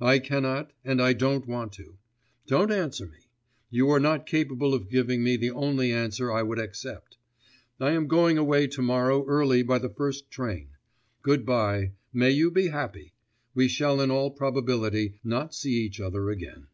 I 0.00 0.18
cannot 0.18 0.72
and 0.84 1.00
I 1.00 1.12
don't 1.12 1.46
want 1.46 1.72
to. 1.74 1.96
Don't 2.48 2.72
answer 2.72 3.06
me. 3.06 3.18
You 3.70 3.88
are 3.92 4.00
not 4.00 4.26
capable 4.26 4.74
of 4.74 4.90
giving 4.90 5.22
me 5.22 5.36
the 5.36 5.52
only 5.52 5.92
answer 5.92 6.32
I 6.32 6.42
would 6.42 6.58
accept. 6.58 7.18
I 7.78 7.92
am 7.92 8.08
going 8.08 8.36
away 8.36 8.66
to 8.66 8.82
morrow 8.82 9.24
early 9.28 9.62
by 9.62 9.78
the 9.78 9.88
first 9.94 10.28
train. 10.28 10.70
Good 11.22 11.46
bye, 11.46 11.92
may 12.12 12.32
you 12.32 12.50
be 12.50 12.66
happy! 12.70 13.14
We 13.54 13.68
shall 13.68 14.00
in 14.00 14.10
all 14.10 14.32
probability 14.32 15.20
not 15.22 15.54
see 15.54 15.74
each 15.84 16.00
other 16.00 16.30
again. 16.30 16.66